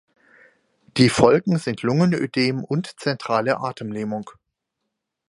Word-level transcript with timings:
Die 0.97 1.09
Folgen 1.09 1.59
sind 1.59 1.83
Lungenödem 1.83 2.63
und 2.63 2.99
zentrale 2.99 3.59
Atemlähmung. 3.59 4.31